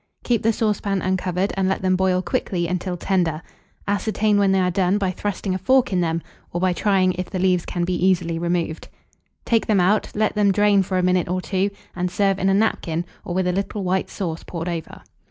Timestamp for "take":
9.45-9.67